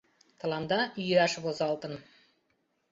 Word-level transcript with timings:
Тыланда 0.39 0.81
йӱаш 1.07 1.33
возалтын. 1.43 1.93